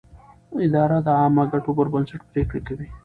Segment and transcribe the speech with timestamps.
[0.65, 2.87] اداره د عامه ګټو پر بنسټ پرېکړې کوي.